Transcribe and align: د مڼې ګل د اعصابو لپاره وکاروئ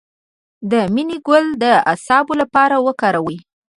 د 0.71 0.73
مڼې 0.93 1.17
ګل 1.27 1.45
د 1.63 1.65
اعصابو 1.91 2.33
لپاره 2.41 2.75
وکاروئ 2.87 3.37